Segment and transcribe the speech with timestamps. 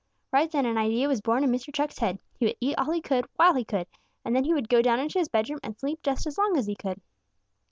[0.31, 1.71] Right then an idea was born in Mr.
[1.71, 2.17] Chuck's head.
[2.39, 3.85] He would eat all he could while he could,
[4.25, 6.65] and then he would go down into his bedroom and sleep just as long as
[6.65, 6.99] he could!